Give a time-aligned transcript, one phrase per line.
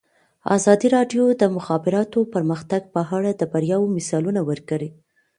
[0.57, 4.89] ازادي راډیو د د مخابراتو پرمختګ په اړه د بریاوو مثالونه ورکړي.